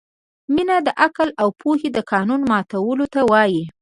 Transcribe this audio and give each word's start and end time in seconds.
مینه 0.53 0.77
د 0.87 0.89
عقل 1.03 1.29
او 1.41 1.49
پوهې 1.61 1.89
د 1.93 1.97
قانون 2.11 2.41
ماتولو 2.51 3.05
ته 3.13 3.21
وايي. 3.31 3.63